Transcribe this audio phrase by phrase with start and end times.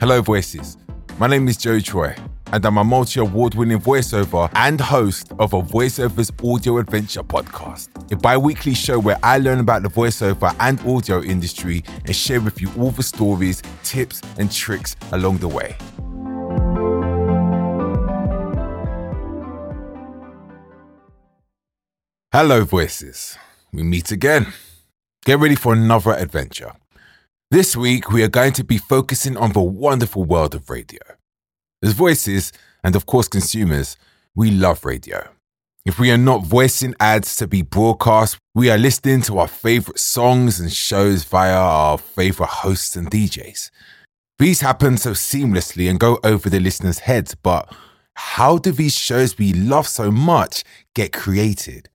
[0.00, 0.76] Hello, voices.
[1.18, 2.14] My name is Jo Troy,
[2.52, 7.88] and I'm a multi award winning voiceover and host of a Voiceovers Audio Adventure podcast,
[8.12, 12.40] a bi weekly show where I learn about the voiceover and audio industry and share
[12.40, 15.74] with you all the stories, tips, and tricks along the way.
[22.30, 23.36] Hello, voices.
[23.72, 24.52] We meet again.
[25.24, 26.70] Get ready for another adventure.
[27.50, 31.00] This week, we are going to be focusing on the wonderful world of radio.
[31.82, 32.52] As voices,
[32.84, 33.96] and of course consumers,
[34.34, 35.30] we love radio.
[35.86, 39.98] If we are not voicing ads to be broadcast, we are listening to our favorite
[39.98, 43.70] songs and shows via our favorite hosts and DJs.
[44.38, 47.74] These happen so seamlessly and go over the listeners' heads, but
[48.12, 51.88] how do these shows we love so much get created?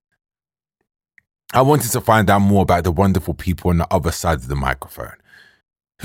[1.52, 4.48] I wanted to find out more about the wonderful people on the other side of
[4.48, 5.14] the microphone.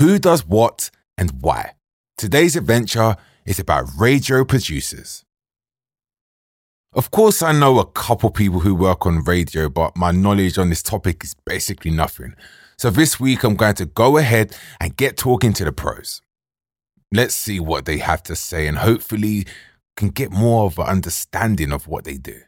[0.00, 1.72] Who does what and why?
[2.16, 5.26] Today's adventure is about radio producers.
[6.94, 10.70] Of course, I know a couple people who work on radio, but my knowledge on
[10.70, 12.34] this topic is basically nothing.
[12.78, 16.22] So this week, I'm going to go ahead and get talking to the pros.
[17.12, 19.46] Let's see what they have to say and hopefully
[19.98, 22.40] can get more of an understanding of what they do.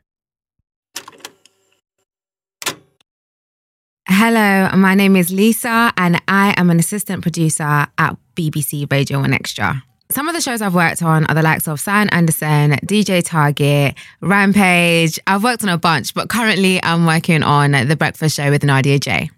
[4.15, 9.33] Hello, my name is Lisa, and I am an assistant producer at BBC Radio 1
[9.33, 9.83] Extra.
[10.11, 13.95] Some of the shows I've worked on are the likes of Sian Anderson, DJ Target,
[14.21, 15.19] Rampage.
[15.27, 19.01] I've worked on a bunch, but currently I'm working on The Breakfast Show with Nadia
[19.01, 19.31] Jae.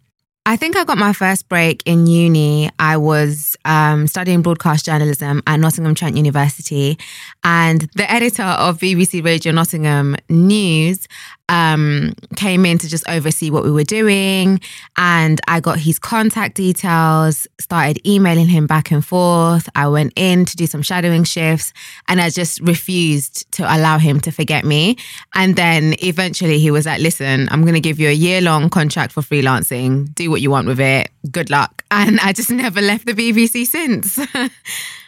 [0.44, 2.69] I think I got my first break in uni.
[2.81, 6.98] I was um, studying broadcast journalism at Nottingham Trent University,
[7.44, 11.06] and the editor of BBC Radio Nottingham News
[11.48, 14.61] um, came in to just oversee what we were doing.
[14.97, 19.69] And I got his contact details, started emailing him back and forth.
[19.75, 21.72] I went in to do some shadowing shifts,
[22.09, 24.97] and I just refused to allow him to forget me.
[25.34, 28.71] And then eventually he was like, Listen, I'm going to give you a year long
[28.71, 30.15] contract for freelancing.
[30.15, 31.10] Do what you want with it.
[31.31, 31.83] Good luck.
[31.94, 34.19] And I just never left the BBC since.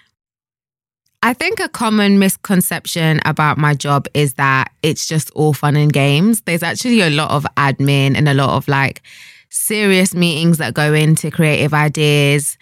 [1.27, 5.93] I think a common misconception about my job is that it's just all fun and
[5.93, 6.43] games.
[6.43, 9.03] There's actually a lot of admin and a lot of like
[9.49, 12.57] serious meetings that go into creative ideas.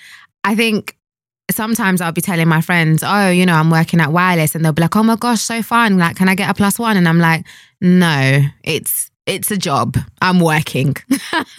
[0.45, 0.97] I think
[1.51, 4.73] sometimes I'll be telling my friends, oh, you know, I'm working at Wireless and they'll
[4.73, 5.99] be like, oh my gosh, so fun.
[5.99, 6.97] Like, can I get a plus one?
[6.97, 7.45] And I'm like,
[7.83, 9.99] no, it's it's a job.
[10.23, 10.97] I'm working.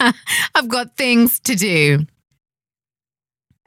[0.56, 2.04] I've got things to do.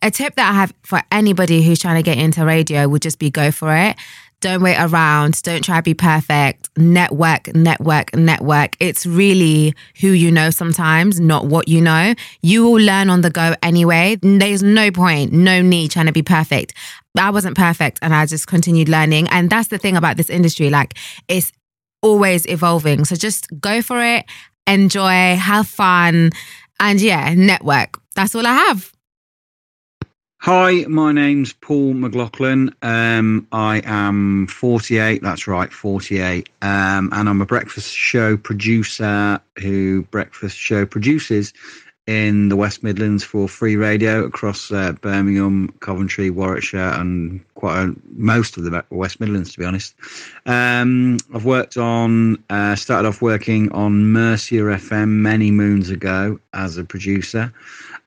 [0.01, 3.19] A tip that I have for anybody who's trying to get into radio would just
[3.19, 3.97] be go for it.
[4.41, 5.41] Don't wait around.
[5.43, 6.69] Don't try to be perfect.
[6.77, 8.77] Network, network, network.
[8.79, 12.13] It's really who you know sometimes, not what you know.
[12.41, 14.17] You will learn on the go anyway.
[14.21, 16.73] There's no point, no need trying to be perfect.
[17.17, 19.27] I wasn't perfect and I just continued learning.
[19.27, 20.69] And that's the thing about this industry.
[20.69, 20.93] Like,
[21.27, 21.51] it's
[22.01, 23.03] always evolving.
[23.03, 24.25] So just go for it,
[24.67, 26.31] enjoy, have fun,
[26.79, 27.99] and yeah, network.
[28.15, 28.93] That's all I have.
[30.41, 32.73] Hi, my name's Paul McLaughlin.
[32.81, 36.47] Um, I am 48, that's right, 48.
[36.61, 41.51] Um, and I'm a breakfast show producer who breakfast show produces
[42.07, 47.95] in the West Midlands for free radio across uh, Birmingham, Coventry, Warwickshire, and quite a,
[48.15, 49.93] most of the West Midlands, to be honest.
[50.45, 56.77] Um, I've worked on, uh, started off working on Mercia FM many moons ago as
[56.77, 57.53] a producer.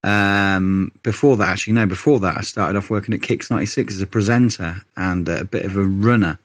[0.04, 4.02] Um, before that, actually, no, before that, I started off working at Kix 96 as
[4.02, 6.38] a presenter and a bit of a runner,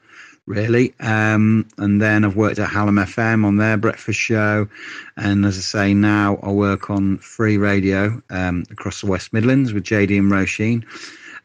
[0.46, 0.94] really.
[1.00, 4.68] Um, and then I've worked at Hallam FM on their breakfast show.
[5.16, 9.72] And as I say, now I work on free radio um, across the West Midlands
[9.72, 10.84] with JD and Roisin.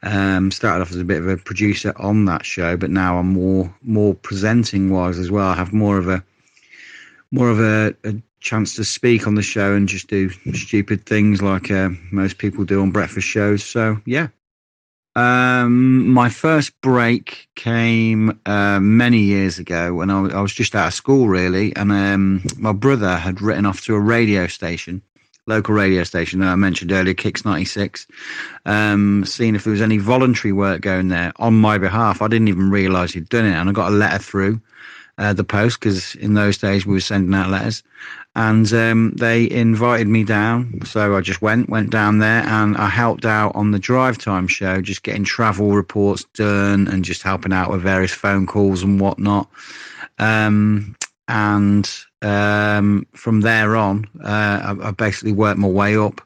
[0.06, 3.32] Um, started off as a bit of a producer on that show, but now I'm
[3.32, 5.48] more more presenting wise as well.
[5.48, 6.22] I have more of a
[7.32, 8.14] more of a, a
[8.44, 12.66] chance to speak on the show and just do stupid things like uh, most people
[12.66, 13.64] do on breakfast shows.
[13.64, 14.28] So yeah.
[15.16, 20.88] Um, my first break came uh, many years ago when I, I, was just out
[20.88, 25.04] of school, really, and um, my brother had written off to a radio station,
[25.46, 28.08] local radio station that I mentioned earlier, Kix ninety six,
[28.66, 32.24] um, seeing if there was any voluntary work going there on my behalf.
[32.24, 34.60] I didn't even realise he'd done it, and I got a letter through
[35.18, 37.84] uh, the post because in those days we were sending out letters,
[38.36, 40.82] and um, they invited me down.
[40.86, 44.48] So I just went, went down there, and I helped out on the drive time
[44.48, 49.00] show, just getting travel reports done and just helping out with various phone calls and
[49.00, 49.50] whatnot.
[50.18, 50.96] Um,
[51.28, 51.90] and
[52.22, 56.22] um, from there on, uh, I, I, basically worked my way up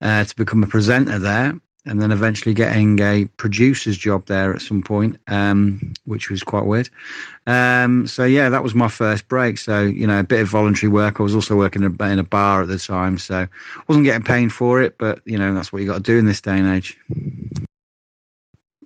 [0.00, 1.58] uh, to become a presenter there.
[1.88, 6.66] And then eventually getting a producer's job there at some point, um, which was quite
[6.66, 6.90] weird.
[7.46, 9.58] Um, so yeah, that was my first break.
[9.58, 11.18] So you know, a bit of voluntary work.
[11.18, 13.48] I was also working in a, bar at the time, so
[13.88, 14.98] wasn't getting paid for it.
[14.98, 16.98] But you know, that's what you got to do in this day and age.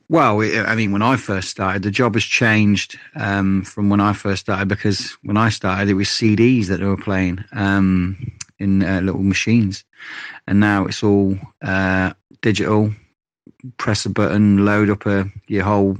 [0.09, 4.13] Well, I mean, when I first started, the job has changed um, from when I
[4.13, 8.85] first started because when I started, it was CDs that they were playing um, in
[8.85, 9.85] uh, little machines,
[10.47, 12.13] and now it's all uh,
[12.43, 12.93] digital.
[13.79, 15.97] Press a button, load up a your whole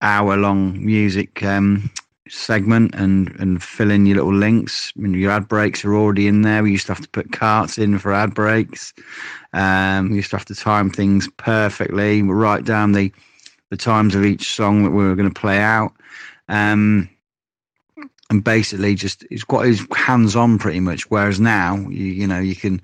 [0.00, 1.90] hour-long music um,
[2.28, 4.92] segment, and and fill in your little links.
[4.96, 6.62] I mean, your ad breaks are already in there.
[6.62, 8.94] We used to have to put carts in for ad breaks.
[9.52, 13.12] Um, we used to have to time things perfectly, We write down the
[13.70, 15.92] the times of each song that we were going to play out.
[16.48, 17.08] Um,
[18.30, 21.10] and basically just it's quite it's hands on pretty much.
[21.10, 22.80] Whereas now you you know you can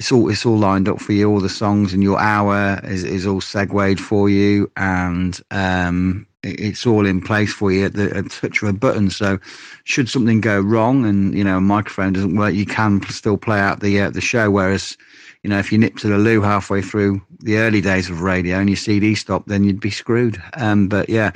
[0.00, 1.30] it's all it's all lined up for you.
[1.30, 6.86] All the songs and your hour is is all segued for you, and um, it's
[6.86, 9.10] all in place for you at the at touch of a button.
[9.10, 9.38] So,
[9.84, 13.60] should something go wrong and you know a microphone doesn't work, you can still play
[13.60, 14.50] out the uh, the show.
[14.50, 14.96] Whereas
[15.42, 18.56] you know, if you nip to the loo halfway through the early days of radio
[18.56, 20.42] and your CD stopped, then you'd be screwed.
[20.54, 21.32] Um, but yeah,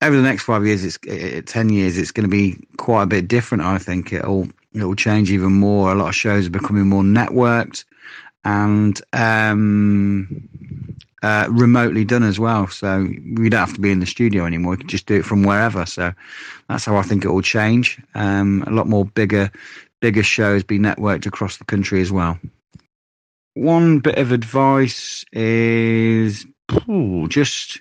[0.00, 3.06] over the next five years, it's uh, ten years, it's going to be quite a
[3.06, 3.62] bit different.
[3.62, 5.92] I think it'll it'll change even more.
[5.92, 7.84] A lot of shows are becoming more networked
[8.44, 10.48] and um,
[11.22, 12.66] uh, remotely done as well.
[12.68, 14.72] So we don't have to be in the studio anymore.
[14.72, 15.86] We can just do it from wherever.
[15.86, 16.12] So
[16.68, 18.00] that's how I think it will change.
[18.14, 19.50] Um, a lot more bigger,
[20.00, 22.38] bigger shows be networked across the country as well.
[23.54, 26.44] One bit of advice is
[26.88, 27.80] ooh, just,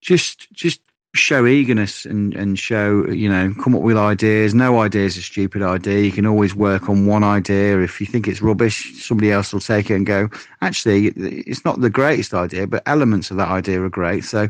[0.00, 0.80] just, just
[1.18, 4.54] show eagerness and, and show, you know, come up with ideas.
[4.54, 6.00] No idea is a stupid idea.
[6.00, 7.80] You can always work on one idea.
[7.80, 10.28] If you think it's rubbish, somebody else will take it and go,
[10.62, 14.24] actually, it's not the greatest idea, but elements of that idea are great.
[14.24, 14.48] So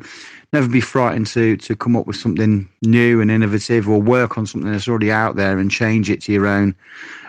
[0.53, 4.47] never be frightened to, to come up with something new and innovative or work on
[4.47, 6.75] something that's already out there and change it to your own,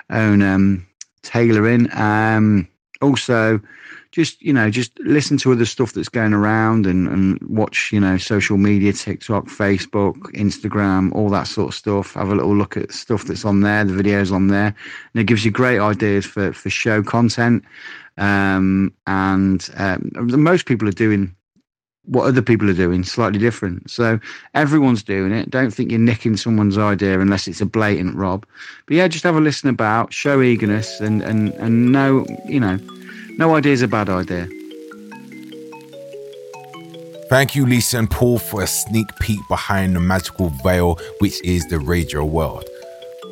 [0.10, 0.86] own, um,
[1.24, 1.90] tailoring.
[1.94, 2.68] Um,
[3.02, 3.60] also,
[4.12, 8.00] just you know just listen to other stuff that's going around and and watch you
[8.00, 12.14] know social media tiktok facebook instagram all that sort of stuff.
[12.14, 14.76] Have a little look at stuff that's on there the videos on there.
[15.14, 17.64] And it gives you great ideas for for show content.
[18.18, 21.36] Um, and um, most people are doing
[22.06, 23.90] what other people are doing slightly different.
[23.90, 24.20] So
[24.56, 25.50] everyone's doing it.
[25.50, 28.46] Don't think you're nicking someone's idea unless it's a blatant rob.
[28.88, 32.80] But yeah just have a listen about show eagerness and and and know you know
[33.40, 34.48] no idea is a bad idea.
[37.30, 41.66] Thank you, Lisa and Paul, for a sneak peek behind the magical veil which is
[41.68, 42.66] the radio world.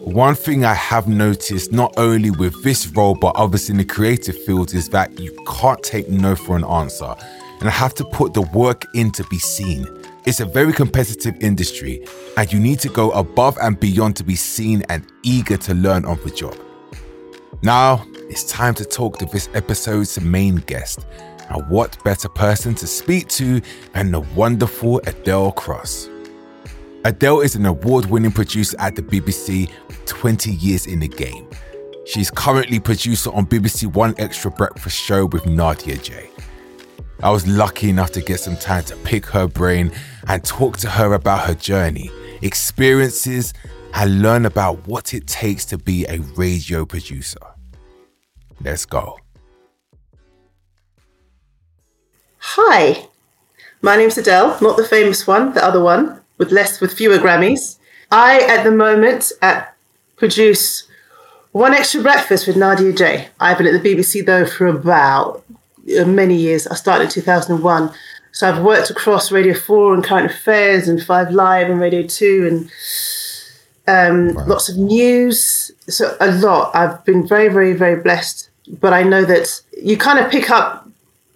[0.04, 4.42] One thing I have noticed, not only with this role but others in the creative
[4.46, 7.14] fields, is that you can't take no for an answer
[7.60, 9.86] and I have to put the work in to be seen.
[10.26, 12.06] It's a very competitive industry,
[12.36, 16.06] and you need to go above and beyond to be seen and eager to learn
[16.06, 16.56] on the job.
[17.64, 21.06] Now, it's time to talk to this episode's main guest.
[21.50, 23.62] And what better person to speak to
[23.94, 26.10] than the wonderful Adele Cross?
[27.06, 31.50] Adele is an award winning producer at the BBC with 20 years in the game.
[32.06, 36.30] She's currently producer on BBC One Extra Breakfast Show with Nadia Jae.
[37.24, 39.92] I was lucky enough to get some time to pick her brain
[40.28, 42.12] and talk to her about her journey,
[42.42, 43.54] experiences,
[43.94, 47.40] and learn about what it takes to be a radio producer.
[48.64, 49.20] Let's go.
[52.40, 53.08] Hi,
[53.82, 57.78] my name's Adele, not the famous one, the other one, with less, with fewer Grammys.
[58.12, 59.76] I, at the moment, at,
[60.16, 60.88] produce
[61.52, 63.28] one extra breakfast with Nadia Jae.
[63.40, 65.44] I've been at the BBC though for about
[66.00, 66.68] uh, many years.
[66.68, 67.92] I started in 2001.
[68.32, 72.48] So I've worked across Radio 4 and Current Affairs and 5 Live and Radio 2
[72.48, 72.72] and
[73.88, 74.46] um, wow.
[74.48, 75.72] lots of news.
[75.88, 76.76] So a lot.
[76.76, 78.47] I've been very, very, very blessed.
[78.70, 80.88] But I know that you kind of pick up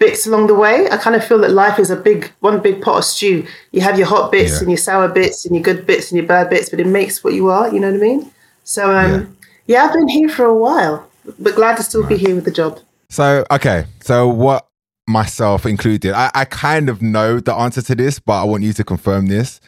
[0.01, 0.89] bits along the way.
[0.89, 3.47] I kind of feel that life is a big, one big pot of stew.
[3.71, 4.59] You have your hot bits yeah.
[4.59, 7.23] and your sour bits and your good bits and your bad bits, but it makes
[7.23, 7.71] what you are.
[7.71, 8.31] You know what I mean?
[8.63, 9.83] So, um, yeah.
[9.83, 11.07] yeah, I've been here for a while,
[11.39, 12.79] but glad to still be here with the job.
[13.09, 13.85] So, okay.
[14.01, 14.67] So, what
[15.07, 18.73] myself included, I, I kind of know the answer to this, but I want you
[18.73, 19.61] to confirm this.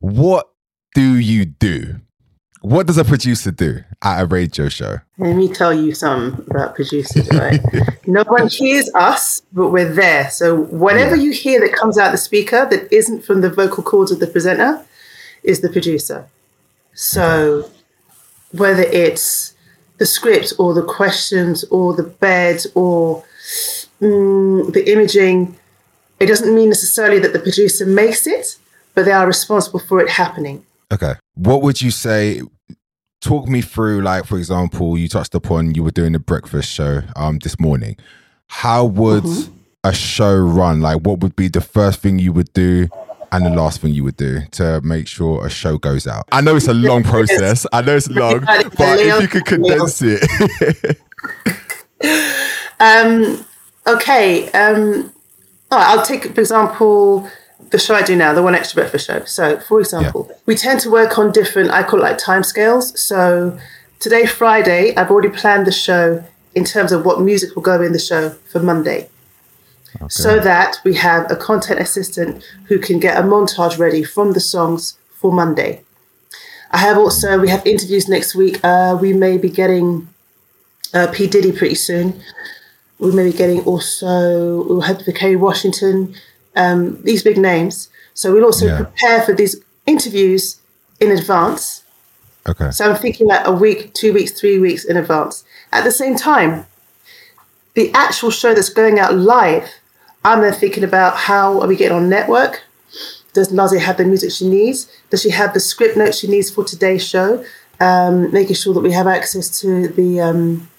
[0.00, 0.50] What
[0.94, 2.00] do you do?
[2.60, 4.98] What does a producer do at a radio show?
[5.18, 7.60] Let me tell you some about producers, right?
[8.06, 10.30] no one hears us, but we're there.
[10.30, 11.22] So whatever yeah.
[11.22, 14.26] you hear that comes out the speaker that isn't from the vocal cords of the
[14.26, 14.84] presenter
[15.42, 16.26] is the producer.
[16.94, 17.70] So
[18.52, 19.54] whether it's
[19.98, 23.24] the script or the questions or the bed or
[24.00, 25.56] mm, the imaging,
[26.18, 28.56] it doesn't mean necessarily that the producer makes it,
[28.94, 30.65] but they are responsible for it happening.
[30.92, 31.14] Okay.
[31.34, 32.42] What would you say?
[33.20, 37.02] Talk me through, like, for example, you touched upon you were doing a breakfast show
[37.16, 37.96] um this morning.
[38.48, 39.50] How would Mhm.
[39.84, 40.80] a show run?
[40.80, 42.88] Like, what would be the first thing you would do
[43.32, 46.24] and the last thing you would do to make sure a show goes out?
[46.30, 47.66] I know it's a long process.
[47.72, 50.98] I know it's long, but if you could condense it.
[52.78, 53.42] Um,
[53.86, 54.50] okay.
[54.50, 55.10] Um,
[55.70, 57.26] I'll take, for example,
[57.76, 59.22] the show I do now, the One Extra Breakfast show.
[59.26, 62.96] So, for example, we tend to work on different, I call it like timescales.
[62.96, 63.58] So,
[64.00, 67.92] today, Friday, I've already planned the show in terms of what music will go in
[67.92, 69.10] the show for Monday.
[70.08, 74.40] So that we have a content assistant who can get a montage ready from the
[74.40, 75.82] songs for Monday.
[76.70, 78.58] I have also, we have interviews next week.
[78.62, 80.08] Uh, we may be getting
[80.92, 81.26] uh, P.
[81.26, 82.22] Diddy pretty soon
[82.98, 86.14] we may be getting also we'll have the Kerry Washington,
[86.56, 87.88] um, these big names.
[88.14, 88.76] So we'll also Yeah.
[88.78, 90.56] prepare for these interviews
[91.00, 91.82] in advance.
[92.48, 92.70] okay.
[92.70, 95.44] So I'm thinking like a week, two weeks, three weeks in advance.
[95.72, 96.66] At the same time,
[97.74, 99.68] the actual show that's going out live,
[100.24, 102.62] I'm then thinking about how are we getting on network?
[103.34, 104.88] Does Nazi have the music she needs?
[105.10, 107.44] Does she have the script notes she needs for today's show?
[107.80, 110.70] Um, making sure that we have access to the um,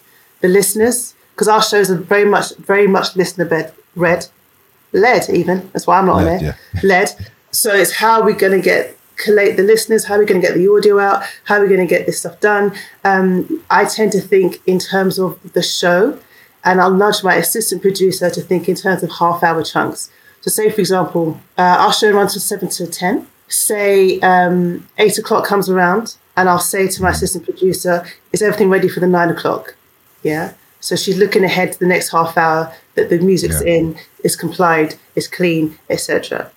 [0.42, 4.26] the listeners because our shows are very much very much listener bed read
[4.92, 5.70] led even.
[5.74, 8.62] That's why I'm not on Led, there led so it's how we're we going to
[8.62, 11.62] get collate the listeners how are we going to get the audio out how are
[11.62, 12.74] we going to get this stuff done.
[13.04, 16.20] Um, I tend to think in terms of the show
[16.64, 20.12] and I'll nudge my assistant producer to think in terms of half hour chunks.
[20.42, 25.18] So say for example uh, our show runs from 7 to 10 say um, 8
[25.18, 29.08] o'clock comes around and I'll say to my assistant producer is everything ready for the
[29.08, 29.76] 9 o'clock?
[30.22, 30.54] Yeah.
[30.88, 33.74] So she's looking ahead to the next half hour that the music's Yeah.
[33.76, 36.50] in, is complied, is clean, etc.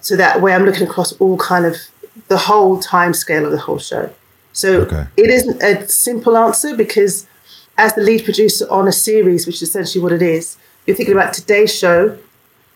[0.00, 1.76] So that way I'm looking across all kind of
[2.26, 4.10] the whole time scale of the whole show.
[4.52, 5.04] So Okay.
[5.16, 7.26] it isn't a simple answer because
[7.78, 11.14] as the lead producer on a series, which is essentially what it is, you're thinking
[11.14, 12.18] about today's show,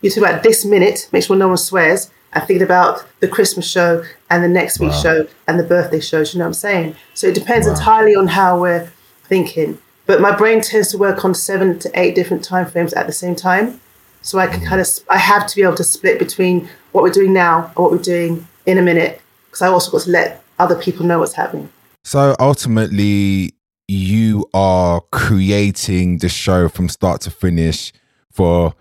[0.01, 3.67] you're thinking about this minute, make sure no one swears, and thinking about the Christmas
[3.69, 5.03] show and the next week's Wow.
[5.07, 6.95] show and the birthday shows, you know what I'm saying?
[7.15, 7.75] So it depends Wow.
[7.75, 8.87] entirely on how we're
[9.29, 9.79] thinking.
[10.09, 13.13] But my brain tends to work on seven to eight different time frames at the
[13.13, 13.79] same time.
[14.23, 14.69] So I can mm-hmm.
[14.69, 17.77] kind of, I have to be able to split between what we're doing now and
[17.77, 19.21] what we're doing in a minute.
[19.47, 21.71] Because I also got to let other people know what's happening.
[22.05, 23.53] So ultimately,
[23.87, 27.93] you are creating the show from start to finish
[28.33, 28.75] for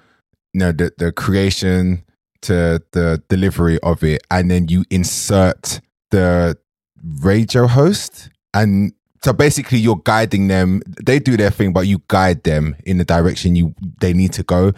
[0.54, 2.04] you know the, the creation
[2.42, 5.82] to the delivery of it, and then you insert
[6.12, 6.58] the
[7.04, 8.94] radio host and
[9.24, 13.06] so basically you're guiding them they do their thing but you guide them in the
[13.06, 14.72] direction you they need to go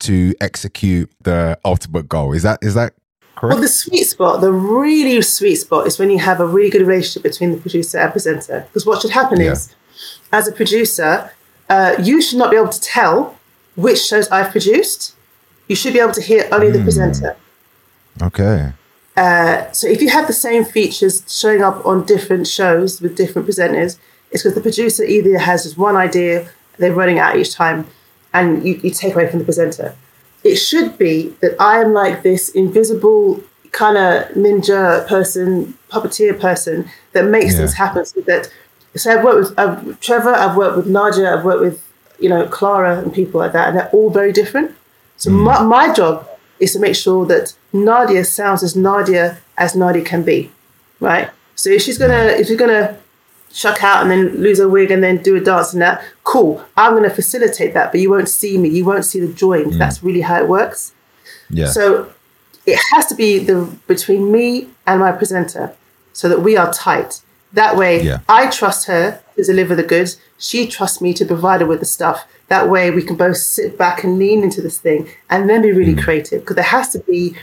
[0.00, 2.92] to execute the ultimate goal is that is that
[3.36, 6.70] correct Well, the sweet spot, the really sweet spot, is when you have a really
[6.70, 8.60] good relationship between the producer and presenter.
[8.68, 9.52] Because what should happen Yeah.
[9.52, 9.74] is,
[10.32, 11.30] as a producer,
[11.68, 13.36] uh, you should not be able to tell
[13.74, 15.14] which shows I've produced.
[15.66, 16.84] You should be able to hear only the Hmm.
[16.84, 17.36] presenter.
[18.22, 18.72] okay
[19.16, 23.46] Uh, so if you have the same features showing up on different shows with different
[23.46, 23.98] presenters,
[24.30, 27.86] it's because the producer either has just one idea they're running out each time,
[28.32, 29.94] and you, you take away from the presenter.
[30.42, 33.42] It should be that I am like this invisible
[33.72, 37.58] kind of ninja person, puppeteer person that makes Yeah.
[37.58, 38.04] things happen.
[38.06, 38.50] So that
[38.96, 41.82] so I've worked with I've, Trevor, I've worked with Nadia, I've worked with
[42.18, 44.72] you know Clara and people like that, and they're all very different.
[45.16, 45.44] So mm.
[45.44, 46.26] my, my job
[46.58, 50.50] is to make sure that Nadia sounds as Nadia as Nadia can be,
[51.00, 51.30] right?
[51.54, 52.98] So if she's gonna if she's gonna
[53.52, 56.64] chuck out and then lose her wig and then do a dance and that, cool.
[56.76, 58.68] I'm gonna facilitate that, but you won't see me.
[58.68, 59.74] You won't see the joins.
[59.74, 59.78] Mm.
[59.78, 60.92] That's really how it works.
[61.50, 62.10] yeah So
[62.66, 65.74] it has to be the between me and my presenter,
[66.12, 67.20] so that we are tight.
[67.52, 68.20] That way, Yeah.
[68.28, 70.16] I trust her to deliver the goods.
[70.38, 72.24] She trusts me to provide her with the stuff.
[72.48, 75.72] That way, we can both sit back and lean into this thing, and then be
[75.72, 76.02] really mm.
[76.02, 76.40] creative.
[76.40, 77.34] Because there has to be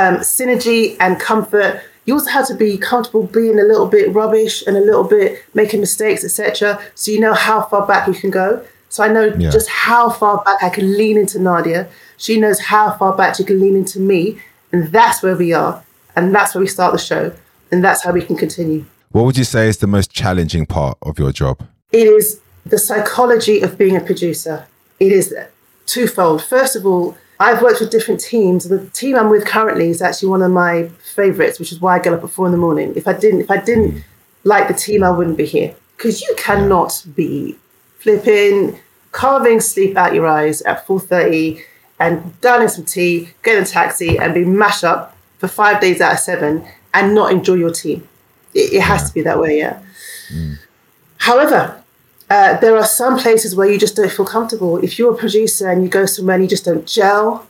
[0.00, 1.80] um, synergy and comfort.
[2.04, 5.28] You also have to be comfortable being a little bit rubbish and a little bit
[5.54, 6.78] making mistakes, etc.
[6.94, 8.48] So you know how far back you can go.
[8.88, 9.50] So I know Yeah.
[9.50, 11.88] just how far back I can lean into Nadia.
[12.16, 14.20] She knows how far back she can lean into me,
[14.72, 15.82] and that's where we are,
[16.14, 17.32] and that's where we start the show,
[17.70, 18.84] and that's how we can continue.
[19.16, 21.56] what would you say is the most challenging part of your job
[21.92, 22.26] it is
[22.66, 24.56] the psychology of being a producer.
[25.00, 25.26] It is
[25.86, 26.42] twofold.
[26.42, 28.68] First of all, I've worked with different teams.
[28.68, 31.98] The team I'm with currently is actually one of my favorites, which is why I
[31.98, 32.94] get up at four in the morning.
[32.96, 34.04] If I didn't, if I didn't
[34.44, 37.56] like the team, I wouldn't be here because you cannot be
[37.98, 38.78] flipping
[39.16, 41.62] carving sleep out your eyes at 4.30
[41.98, 46.02] and downing some tea, get in a taxi and be mashed up for five days
[46.02, 46.62] out of seven
[46.92, 48.06] and not enjoy your team.
[48.52, 49.82] It, it has to be that way, yeah.
[50.30, 50.58] Mm.
[51.16, 51.82] However,
[52.28, 54.78] uh, there are some places where you just don't feel comfortable.
[54.78, 57.46] If you're a producer and you go somewhere and you just don't gel,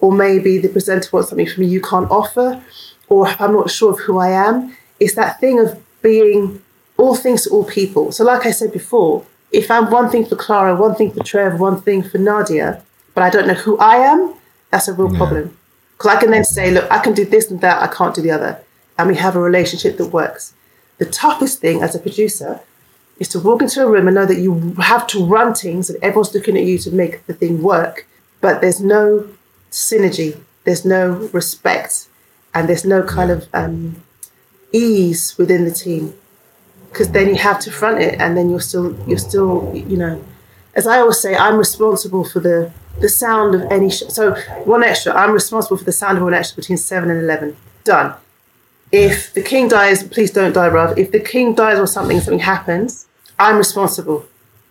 [0.00, 2.62] or maybe the presenter wants something from you you can't offer,
[3.08, 6.62] or I'm not sure of who I am, it's that thing of being
[6.96, 8.12] all things to all people.
[8.12, 11.58] So, like I said before, if I'm one thing for Clara, one thing for Trev,
[11.58, 12.82] one thing for Nadia,
[13.14, 14.34] but I don't know who I am,
[14.70, 15.56] that's a real problem.
[15.96, 18.22] Because I can then say, look, I can do this and that, I can't do
[18.22, 18.60] the other.
[18.98, 20.52] And we have a relationship that works.
[20.98, 22.60] The toughest thing as a producer
[23.18, 26.02] is to walk into a room and know that you have to run things and
[26.02, 28.06] everyone's looking at you to make the thing work,
[28.40, 29.28] but there's no
[29.70, 32.08] synergy, there's no respect,
[32.54, 34.02] and there's no kind of um,
[34.72, 36.14] ease within the team.
[36.90, 40.24] Because then you have to front it, and then you're still you're still you know,
[40.74, 44.08] as I always say, I'm responsible for the the sound of any show.
[44.08, 44.34] So
[44.64, 47.56] one extra, I'm responsible for the sound of one extra between seven and eleven.
[47.84, 48.14] Done.
[48.90, 50.96] If the king dies, please don't die, bruv.
[50.96, 53.06] If the king dies or something, something happens,
[53.38, 54.24] I'm responsible.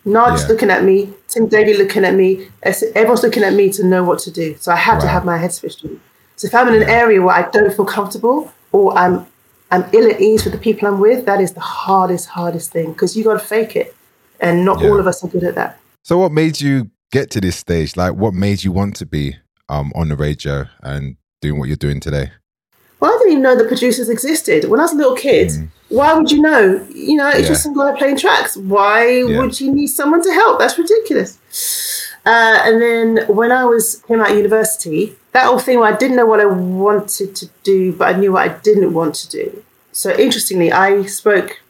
[0.05, 0.49] Nard's Yeah.
[0.49, 4.19] looking at me, Tim Davie looking at me, everyone's looking at me to know what
[4.19, 4.55] to do.
[4.59, 5.99] So I have to have my head switched on.
[6.37, 9.25] So if I'm in an area where I don't feel comfortable or I'm
[9.69, 12.93] I'm ill at ease with the people I'm with, that is the hardest, hardest thing
[12.93, 13.93] because you got to fake it,
[14.39, 14.87] and not Yeah.
[14.91, 15.77] all of us are good at that.
[16.03, 17.97] So, what made you get to this stage?
[17.97, 19.35] Like, what made you want to be
[19.67, 22.31] um, on the radio and doing what you're doing today?
[23.01, 24.69] Well, I didn't even know the producers existed.
[24.69, 25.51] When I was a little kid,
[25.89, 26.85] why would you know?
[26.93, 27.41] You know, it's.
[27.41, 27.47] Yeah.
[27.47, 28.57] just some guy playing tracks.
[28.57, 29.39] Why Yeah.
[29.39, 30.59] would you need someone to help?
[30.59, 31.37] That's ridiculous.
[32.25, 35.95] Uh, and then when I was came out of university, that whole thing where I
[35.95, 39.29] didn't know what I wanted to do, but I knew what I didn't want to
[39.29, 39.63] do.
[39.93, 41.61] So interestingly, I spoke,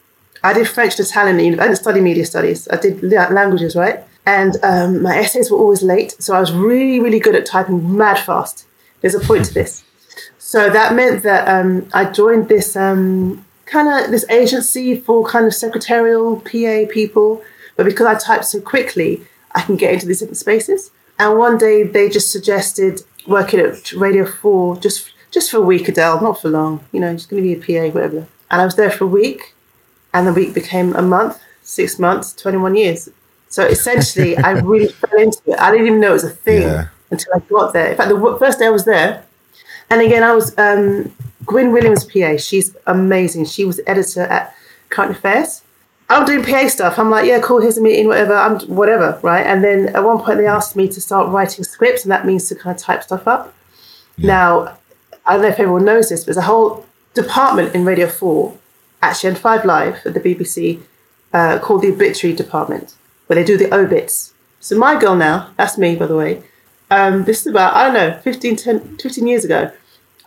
[0.43, 1.59] I did French and Italian.
[1.59, 2.67] I didn't study media studies.
[2.69, 4.03] I did languages, right?
[4.25, 7.95] And um, my essays were always late, so I was really, really good at typing
[7.97, 8.65] mad fast.
[9.01, 9.83] There's a point to this.
[10.39, 15.45] So that meant that um, I joined this um, kind of this agency for kind
[15.45, 17.43] of secretarial PA people,
[17.75, 19.21] but because I typed so quickly,
[19.53, 20.91] I can get into these different spaces.
[21.19, 25.87] And one day they just suggested working at Radio Four just just for a week,
[25.89, 26.83] Adele, not for long.
[26.91, 28.27] You know, just going to be a PA, whatever.
[28.49, 29.53] And I was there for a week,
[30.13, 33.09] and the week became a month, six months, twenty-one years.
[33.49, 35.59] So essentially, I really fell into it.
[35.59, 36.87] I didn't even know it was a thing Yeah.
[37.11, 37.91] until I got there.
[37.91, 39.25] In fact, the w- first day I was there,
[39.89, 41.11] and again, I was um,
[41.47, 42.37] Gwyn Williams' PA.
[42.37, 43.45] She's amazing.
[43.45, 44.53] She was editor at
[44.89, 45.63] Current Affairs.
[46.09, 46.99] I'm doing PA stuff.
[46.99, 47.61] I'm like, yeah, cool.
[47.61, 48.33] Here's a meeting, whatever.
[48.33, 49.45] I'm whatever, right?
[49.45, 52.47] And then at one point they asked me to start writing scripts, and that means
[52.49, 53.53] to kind of type stuff up.
[54.17, 54.77] Now,
[55.25, 58.57] I don't know if everyone knows this, but there's a whole department in Radio Four,
[59.01, 60.81] actually, and Five Live at the BBC,
[61.33, 64.33] uh, called the obituary department, where they do the obits.
[64.61, 66.43] So my girl now, that's me, by the way.
[66.89, 69.71] Um, this is about, I don't know, 15, 10, 15 years ago.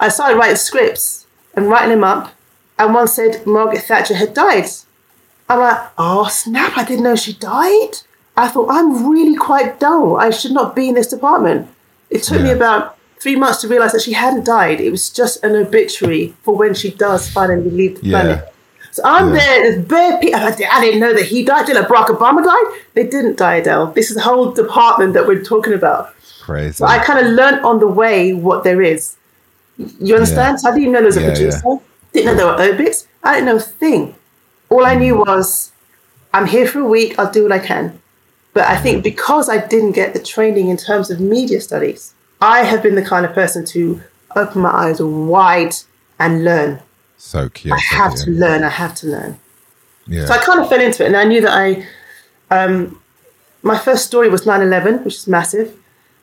[0.01, 2.33] I started writing scripts and writing them up,
[2.79, 4.67] and one said Margaret Thatcher had died.
[5.49, 7.91] I'm like, oh snap, I didn't know she died.
[8.37, 10.17] I thought, I'm really quite dull.
[10.17, 11.69] I should not be in this department.
[12.09, 14.81] It took me about three months to realize that she hadn't died.
[14.81, 18.13] It was just an obituary for when she does finally leave the Yeah.
[18.23, 18.55] planet.
[18.93, 19.35] So I'm Yeah.
[19.41, 20.41] there, there's bare people.
[20.41, 21.67] I I didn't know that he died.
[21.67, 22.81] Did like Barack Obama died?
[22.95, 23.93] They didn't die, Adele.
[23.95, 26.15] This is the whole department that we're talking about.
[26.43, 26.73] Crazy.
[26.73, 29.17] So I kind of learned on the way what there is.
[29.99, 30.61] You understand?
[30.61, 31.63] So I didn't know there was a Yeah, producer.
[32.13, 33.07] Didn't know there were obits.
[33.23, 34.15] I didn't know a thing.
[34.69, 35.73] All I knew was,
[36.35, 37.19] I'm here for a week.
[37.19, 38.01] I'll do what I can.
[38.53, 42.61] But I think because I didn't get the training in terms of media studies, I
[42.65, 44.01] have been the kind of person to
[44.37, 45.75] open my eyes wide
[46.19, 46.81] and learn.
[47.17, 47.75] so cute.
[47.75, 48.65] I have to learn.
[48.65, 49.39] I have to learn.
[50.07, 50.27] Yeah.
[50.27, 51.87] So I kind of fell into it, and I knew that I,
[52.51, 53.01] um,
[53.63, 55.73] my first story was 9/11, which is massive.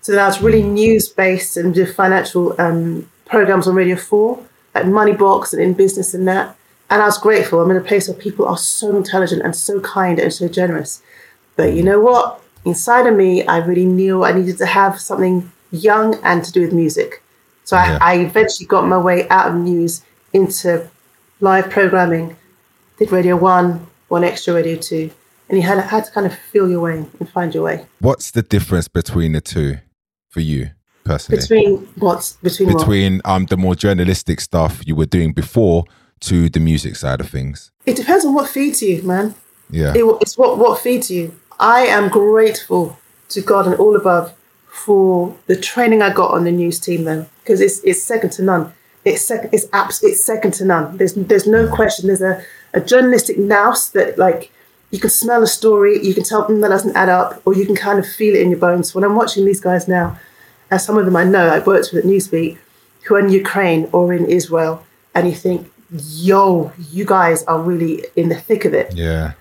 [0.02, 4.44] So then I was really news based and did financial um, programs on Radio Four,
[4.74, 6.56] like Moneybox and in business and that.
[6.90, 7.60] And I was grateful.
[7.60, 11.02] I'm in a place where people are so intelligent and so kind and so generous.
[11.56, 12.42] But you know what?
[12.66, 16.62] Inside of me, I really knew I needed to have something young and to do
[16.62, 17.24] with music.
[17.66, 17.98] So Yeah.
[18.02, 20.02] I, I eventually got my way out of news
[20.34, 20.90] into
[21.40, 22.36] live programming
[22.98, 25.12] did Radio One, One Extra, Radio Two,
[25.50, 28.32] and you had, had to kind of feel your way and find your way What's
[28.32, 29.78] the difference between the two
[30.30, 30.72] for you
[31.08, 31.42] personally?
[31.42, 32.80] between what's between, what?
[32.80, 35.86] Between um the more journalistic stuff you were doing before
[36.20, 37.72] to the music side of things.
[37.86, 39.36] It depends on what feeds you, man.
[39.70, 39.94] Yeah.
[39.96, 41.24] It, it's what what feeds you.
[41.60, 42.98] I am grateful
[43.30, 44.34] to God and all above
[44.68, 48.44] for the training I got on the news team, though, because it's it's second to
[48.44, 48.74] none.
[49.06, 49.50] It's second.
[49.54, 50.98] It's abs- It's second to none.
[50.98, 52.08] There's there's no question.
[52.08, 52.44] There's a,
[52.74, 54.52] a journalistic nous that like
[54.92, 57.66] you can smell a story, you can tell them that doesn't add up, or you
[57.66, 58.96] can kind of feel it in your bones.
[58.96, 60.18] When I'm watching these guys now,
[60.72, 62.58] and some of them I know I've worked with at Newsbeat,
[63.04, 64.84] who are in Ukraine or in Israel,
[65.16, 68.94] and you think, yo, you guys are really in the thick of it.
[68.94, 69.34] Yeah.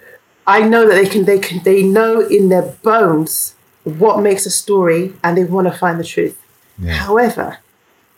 [0.46, 4.50] I know that they can they can they know in their bones what makes a
[4.50, 6.40] story and they want to find the truth.
[6.78, 6.92] Yeah.
[6.92, 7.58] However,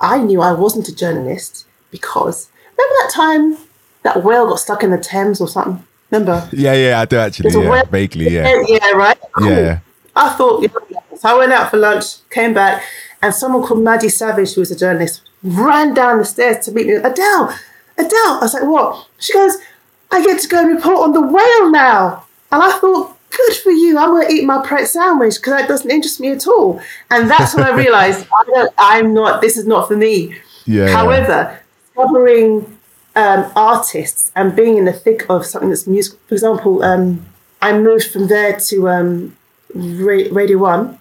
[0.00, 3.56] I knew I wasn't a journalist because remember that time
[4.02, 5.84] that whale got stuck in the Thames or something?
[6.10, 6.48] Remember?
[6.52, 7.50] Yeah, yeah, I do actually.
[7.52, 8.62] Yeah, web- vaguely, yeah.
[8.66, 9.18] Yeah, right.
[9.32, 9.48] Cool.
[9.48, 9.78] Yeah.
[10.16, 10.68] I thought, yeah.
[11.18, 12.84] So I went out for lunch, came back,
[13.20, 16.86] and someone called Maddie Savage, who was a journalist, ran down the stairs to meet
[16.86, 16.94] me.
[16.94, 17.58] Adele,
[17.96, 18.12] Adele.
[18.14, 19.08] I was like, what?
[19.18, 19.56] She goes,
[20.12, 22.24] I get to go and report on the whale now.
[22.52, 23.98] And I thought, good for you.
[23.98, 26.80] I'm going to eat my Pret sandwich because that doesn't interest me at all.
[27.10, 30.36] And that's when I realized I don't, I'm not, this is not for me.
[30.66, 30.88] Yeah.
[30.88, 31.58] However,
[31.96, 32.78] covering
[33.16, 37.26] um, artists and being in the thick of something that's musical, for example, um,
[37.60, 39.36] I moved from there to um,
[39.74, 40.97] Ra- Radio One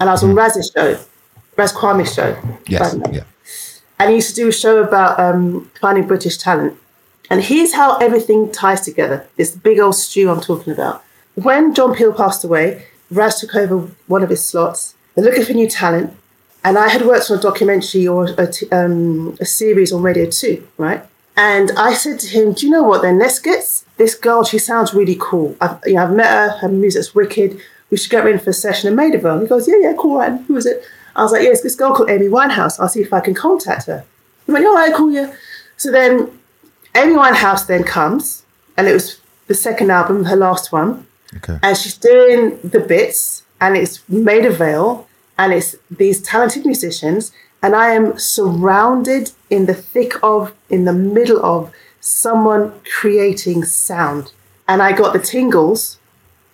[0.00, 0.98] and I was on Ras's show,
[1.56, 2.36] Ras Kwame's show.
[2.66, 2.96] Yes.
[3.12, 3.24] Yeah.
[3.98, 6.76] and he used to do a show about um, finding British talent.
[7.30, 9.26] And here's how everything ties together.
[9.36, 11.04] this big old stew I'm talking about.
[11.34, 14.94] When John Peel passed away, Ras took over one of his slots.
[15.14, 16.16] They're looking for new talent.
[16.64, 20.28] And I had worked on a documentary or a, t- um, a series on Radio
[20.28, 21.04] 2, right?
[21.36, 23.18] And I said to him, Do you know what then?
[23.18, 25.56] Let's get this girl, she sounds really cool.
[25.60, 27.60] I've, you know, I've met her, her music's wicked.
[27.90, 29.40] We should get in for a session in Maida Vale.
[29.40, 30.40] He goes, Yeah, yeah, cool, right.
[30.42, 30.82] Who is it?
[31.16, 32.78] I was like, yeah, it's this girl called Amy Winehouse.
[32.78, 34.04] I'll see if I can contact her.
[34.46, 35.34] He went, All right, cool, yeah.
[35.76, 36.30] So then
[36.94, 38.44] Amy Winehouse then comes,
[38.76, 41.58] and it was the second album, her last one, Okay.
[41.62, 45.06] and she's doing the bits, and it's Maida Vale,
[45.38, 50.92] and it's these talented musicians, and I am surrounded in the thick of, in the
[50.92, 54.32] middle of someone creating sound,
[54.68, 55.98] and I got the tingles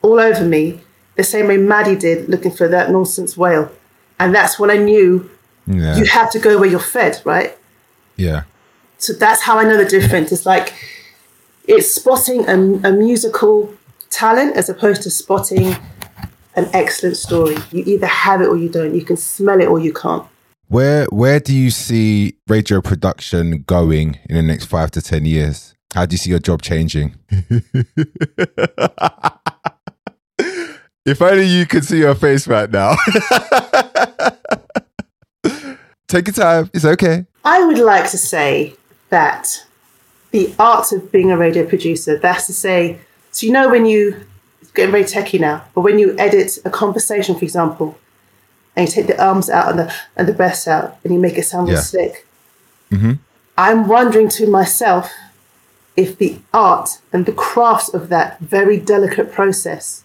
[0.03, 0.81] all over me,
[1.17, 3.71] the same way Maddie did, looking for that nonsense whale,
[4.19, 5.29] and that's when I knew
[5.67, 5.97] Yeah.
[5.97, 7.57] you have to go where you're fed, right?
[8.17, 8.43] Yeah.
[8.99, 10.33] so that's how I know the difference.
[10.33, 10.73] It's like
[11.69, 12.55] it's spotting a,
[12.89, 13.75] a musical
[14.11, 15.77] talent as opposed to spotting
[16.55, 17.57] an excellent story.
[17.73, 18.95] You either have it or you don't.
[18.95, 20.25] You can smell it or you can't.
[20.69, 25.75] Where where do you see radio production going in the next five to ten years?
[25.95, 27.15] How do you see your job changing?
[31.07, 32.97] if only you could see your face right now.
[36.09, 36.71] Take your time.
[36.75, 37.27] It's okay.
[37.45, 38.75] I would like to say
[39.11, 39.65] that
[40.31, 42.99] the art of being a radio producer, that's to say,
[43.31, 44.25] so you know when you,
[44.61, 47.99] it's getting very techie now, but when you edit a conversation, for example,
[48.77, 51.39] and you take the arms out and the, and the breaths out and you make
[51.39, 51.81] it sound Yeah.
[51.81, 52.27] slick,
[52.93, 53.19] Mhm.
[53.59, 55.11] I'm wondering to myself
[55.97, 60.03] if the art and the craft of that very delicate process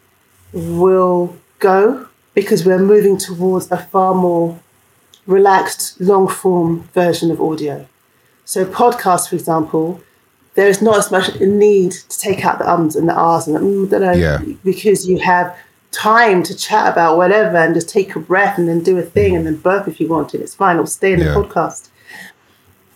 [0.54, 4.60] will go because we're moving towards a far more
[5.28, 7.88] relaxed, long form version of audio.
[8.46, 10.02] So, podcasts, for example,
[10.56, 13.56] there is not as much need to take out the ums and the ahs and
[13.56, 14.40] the mm, don't know, Yeah.
[14.64, 15.56] because you have
[15.92, 19.36] time to chat about whatever and just take a breath and then do a thing
[19.36, 20.42] and then burp if you want to.
[20.42, 21.34] It's fine, it'll stay in Yeah.
[21.34, 21.90] the podcast.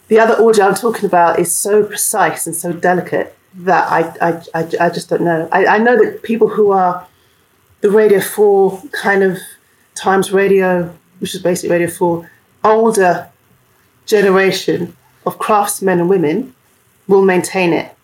[0.07, 4.41] The other audio I'm talking about is so precise and so delicate that I, I,
[4.53, 5.47] I, I just don't know.
[5.51, 7.07] I, I know that people who are
[7.85, 9.37] the Radio 4 kind of
[9.93, 12.31] Times Radio, which is basically Radio 4,
[12.63, 13.29] older
[14.07, 16.55] generation of craftsmen and women
[17.07, 17.95] will maintain it.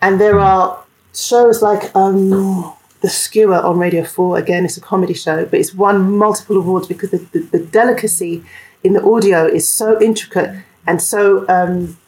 [0.00, 4.38] And there are shows like um, The Skewer on Radio 4.
[4.38, 8.42] Again, it's a comedy show, but it's won multiple awards because the, the, the delicacy
[8.82, 11.98] in the audio is so intricate and so um,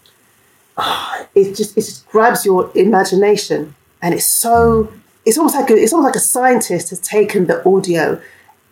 [1.34, 4.90] it just it just grabs your imagination and it's so
[5.26, 8.20] it's almost like a, it's almost like a scientist has taken the audio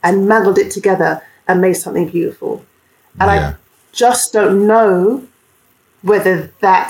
[0.02, 2.64] and mangled it together and made something beautiful
[3.20, 3.48] and Yeah.
[3.50, 3.54] i
[3.92, 5.24] just don't know
[6.02, 6.88] whether that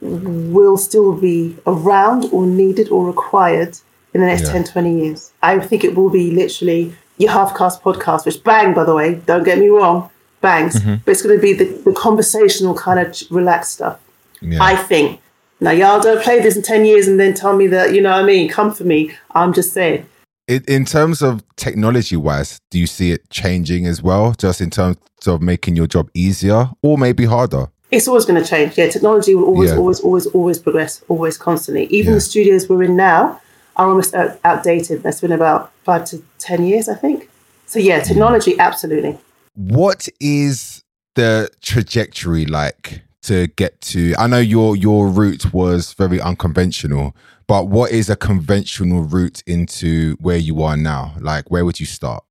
[0.00, 3.72] will still be around or needed or required
[4.12, 4.52] in the next Yeah.
[4.52, 8.74] 10 20 years i think it will be literally your half cast podcast which bang
[8.74, 10.96] by the way don't get me wrong bangs Mm-hmm.
[11.04, 13.98] but it's going to be the, the conversational kind of relaxed stuff
[14.40, 14.62] Yeah.
[14.72, 15.20] I think.
[15.60, 18.10] Now, y'all don't play this in 10 years and then tell me that, you know
[18.10, 18.48] what I mean?
[18.48, 19.14] Come for me.
[19.32, 20.06] I'm just saying.
[20.48, 24.32] in, in terms of technology wise, do you see it changing as well?
[24.36, 27.68] Just in terms of making your job easier or maybe harder?
[27.90, 28.76] It's always going to change.
[28.76, 29.76] Yeah, technology will always, Yeah.
[29.78, 31.86] always, always, always progress, always constantly.
[31.86, 32.16] Even Yeah.
[32.16, 33.40] the studios we're in now
[33.76, 35.02] are almost out- outdated.
[35.02, 37.28] That's been about five to 10 years, I think.
[37.66, 38.04] So, yeah, mm.
[38.04, 39.18] technology, absolutely.
[39.54, 40.82] What is
[41.14, 44.14] the trajectory like to get to?
[44.18, 47.14] I know your your route was very unconventional,
[47.46, 51.14] but what is a conventional route into where you are now?
[51.20, 52.24] Like, where would you start?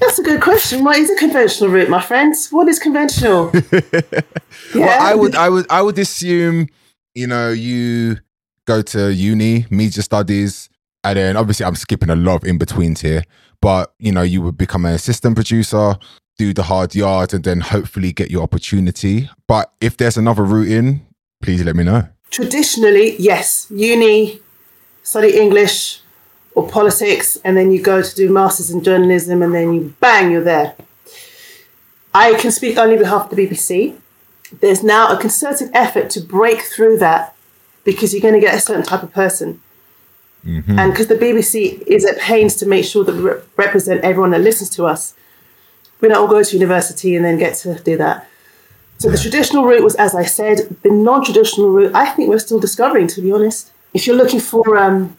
[0.00, 0.84] That's a good question.
[0.84, 2.48] What is a conventional route, my friends?
[2.50, 3.50] What is conventional?
[3.54, 3.90] yeah.
[4.74, 6.68] Well, I would, I would, I would assume,
[7.14, 8.16] you know, you
[8.66, 10.68] go to uni, media studies,
[11.04, 13.22] and then obviously I'm skipping a lot of in betweens here,
[13.60, 15.96] but you know, you would become an assistant producer,
[16.38, 19.30] do the hard yards, and then hopefully get your opportunity.
[19.46, 21.06] But if there's another route in,
[21.42, 22.08] please let me know.
[22.30, 24.40] Traditionally, yes, uni,
[25.02, 26.00] study English,
[26.54, 30.30] or politics, and then you go to do masters in journalism, and then you bang,
[30.30, 30.74] you're there.
[32.14, 33.94] I can speak only on behalf of the BBC.
[34.60, 37.34] There's now a concerted effort to break through that
[37.84, 39.60] because you're going to get a certain type of person.
[40.46, 40.78] Mm-hmm.
[40.78, 44.30] And because the BBC is at pains to make sure that we re- represent everyone
[44.30, 45.14] that listens to us,
[46.00, 48.28] we don't all go to university and then get to do that.
[48.98, 51.94] So the traditional route was, as I said, the non-traditional route.
[51.94, 53.72] I think we're still discovering, to be honest.
[53.92, 55.16] If you're looking for um,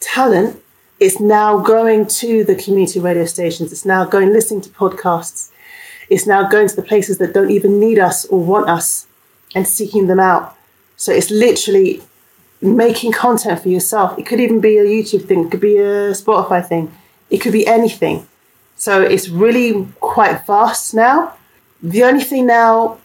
[0.00, 0.60] talent
[1.00, 3.70] it's now going to the community radio stations.
[3.70, 5.50] It's now going listening to podcasts.
[6.10, 9.06] It's now going to the places that don't even need us or want us
[9.54, 10.56] and seeking them out.
[10.96, 12.02] So it's literally
[12.60, 14.18] making content for yourself.
[14.18, 16.92] It could even be a YouTube thing, it could be a Spotify thing,
[17.30, 18.26] it could be anything.
[18.78, 21.34] So it's really quite vast now.
[21.82, 22.98] The only thing now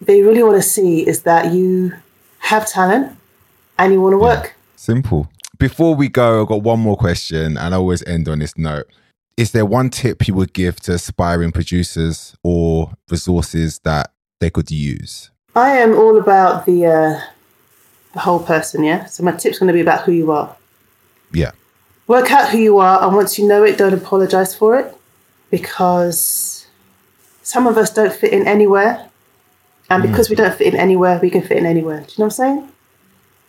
[0.00, 1.92] they really want to see is that you
[2.40, 3.16] have talent
[3.78, 4.54] and you want to work.
[4.74, 8.56] Simple before we go, I've got one more question, and I always end on this
[8.56, 8.86] note.
[9.36, 14.70] Is there one tip you would give to aspiring producers or resources that they could
[14.70, 15.30] use?
[15.54, 17.20] I am all about the uh,
[18.12, 19.06] the whole person, yeah.
[19.06, 20.56] So my tip's going to be about who you are.
[21.32, 21.52] Yeah.
[22.06, 24.96] Work out who you are, and once you know it, don't apologize for it,
[25.50, 26.66] because
[27.42, 29.08] some of us don't fit in anywhere,
[29.90, 30.30] and because mm.
[30.30, 32.00] we don't fit in anywhere, we can fit in anywhere.
[32.00, 32.68] Do you know what I'm saying?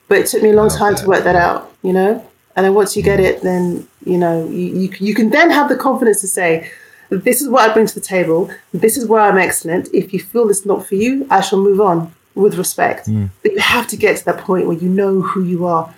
[0.08, 2.26] But it took me a long time to work that out, you know?
[2.56, 5.70] And then once you get it, then, you know, you, you, you can then have
[5.70, 6.72] the confidence to say,
[7.10, 8.50] this is what I bring to the table.
[8.74, 9.90] This is where I'm excellent.
[9.94, 13.08] If you feel it's not for you, I shall move on with respect.
[13.08, 13.30] Mm.
[13.42, 15.94] But you have to get to that point where you know who you are.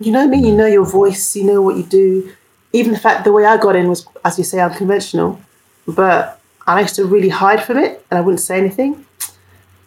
[0.00, 0.44] You know what I mean?
[0.44, 2.32] You know your voice, you know what you do.
[2.72, 5.40] Even the fact the way I got in was, as you say, unconventional.
[5.86, 9.04] But I used to really hide from it and I wouldn't say anything.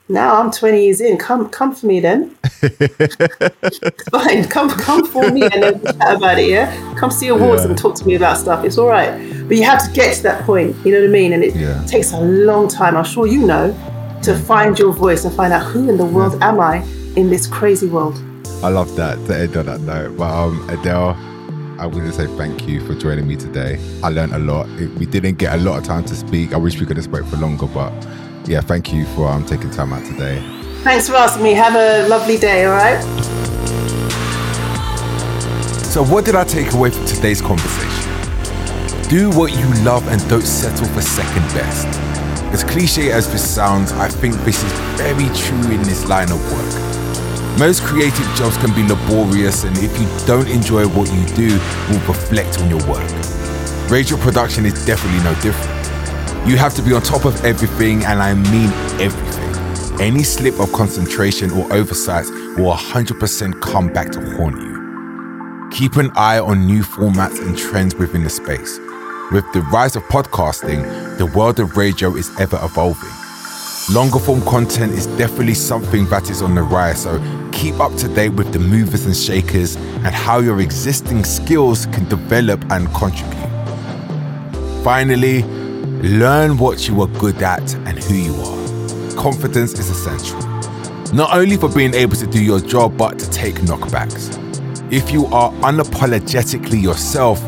[0.08, 1.18] Now I'm 20 years in.
[1.18, 2.30] Come, come for me then.
[4.12, 6.50] Fine, come, come for me and then chat about it.
[6.50, 7.70] Yeah, come see awards yeah.
[7.70, 8.64] and talk to me about stuff.
[8.64, 9.18] It's all right,
[9.48, 10.76] but you have to get to that point.
[10.86, 11.34] You know what I mean?
[11.34, 11.84] And it yeah.
[11.86, 12.96] takes a long time.
[12.96, 13.76] I'm sure you know
[14.22, 16.84] to find your voice and find out who in the world am I
[17.16, 18.16] in this crazy world.
[18.64, 20.18] I love that to end on that note.
[20.18, 21.16] But um, Adele,
[21.78, 23.78] I want to say thank you for joining me today.
[24.02, 24.66] I learned a lot.
[24.98, 26.54] We didn't get a lot of time to speak.
[26.54, 27.92] I wish we could have spoke for longer, but
[28.48, 30.42] yeah, thank you for um, taking time out today.
[30.84, 31.54] Thanks for asking me.
[31.54, 33.04] Have a lovely day, all right?
[35.92, 38.12] So, what did I take away from today's conversation?
[39.10, 41.88] Do what you love and don't settle for second best.
[42.54, 46.40] As cliche as this sounds, I think this is very true in this line of
[46.54, 46.96] work.
[47.58, 51.58] Most creative jobs can be laborious, and if you don't enjoy what you do,
[51.90, 53.10] will reflect on your work.
[53.90, 56.50] Radio production is definitely no different.
[56.50, 60.02] You have to be on top of everything, and I mean everything.
[60.02, 62.26] Any slip of concentration or oversight
[62.58, 65.70] will 100% come back to haunt you.
[65.72, 68.80] Keep an eye on new formats and trends within the space.
[69.32, 73.25] With the rise of podcasting, the world of radio is ever evolving.
[73.94, 77.20] Longer form content is definitely something that is on the rise, so
[77.52, 82.08] keep up to date with the movers and shakers and how your existing skills can
[82.10, 83.36] develop and contribute.
[84.84, 85.44] Finally,
[86.06, 89.16] Learn what you are good at and who you are.
[89.16, 90.40] Confidence is essential.
[91.16, 94.38] Not only for being able to do your job, but to take knockbacks.
[94.94, 97.42] If you are unapologetically yourself,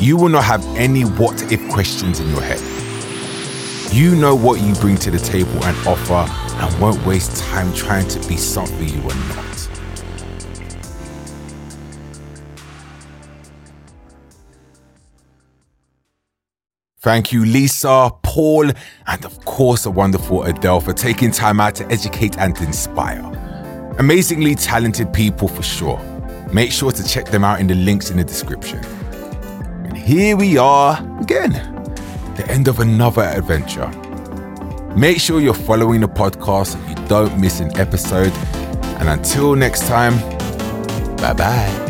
[0.00, 2.79] you will not have any what if questions in your head.
[3.92, 6.24] You know what you bring to the table and offer
[6.62, 9.50] and won't waste time trying to be something you are not.
[17.00, 18.70] Thank you, Lisa, Paul,
[19.06, 23.24] and of course, a wonderful Adele for taking time out to educate and inspire.
[23.98, 25.98] Amazingly talented people for sure.
[26.52, 28.84] Make sure to check them out in the links in the description.
[29.84, 31.79] And here we are again,
[32.40, 33.88] the end of another adventure.
[34.96, 38.32] Make sure you're following the podcast so you don't miss an episode.
[38.98, 40.18] And until next time,
[41.16, 41.89] bye bye.